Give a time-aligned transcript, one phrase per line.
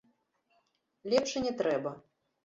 [1.13, 1.91] Лепш і не трэба.